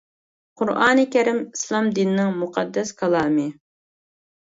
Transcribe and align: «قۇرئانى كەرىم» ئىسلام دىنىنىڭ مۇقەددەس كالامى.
«قۇرئانى 0.59 1.03
كەرىم» 1.15 1.41
ئىسلام 1.41 1.89
دىنىنىڭ 1.97 2.31
مۇقەددەس 2.45 2.95
كالامى. 3.03 3.45